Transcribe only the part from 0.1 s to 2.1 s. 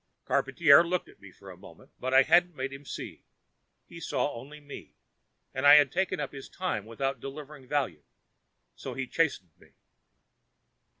Charpantier looked at me for a moment,